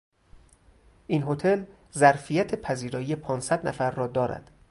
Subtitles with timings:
[1.07, 1.63] این هتل
[1.97, 4.51] ظرفیت پذیرایی پانصد نفر را دارد.